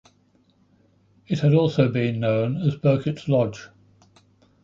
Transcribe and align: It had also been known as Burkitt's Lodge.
It 1.27 1.41
had 1.41 1.53
also 1.53 1.87
been 1.87 2.21
known 2.21 2.57
as 2.63 2.75
Burkitt's 2.75 3.27
Lodge. 3.29 3.67